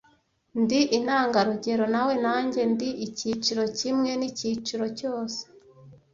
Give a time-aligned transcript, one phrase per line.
[0.61, 5.39] Ndi intangarugero nawe, nanjye ndi icyiciro kimwe nicyiciro cyose.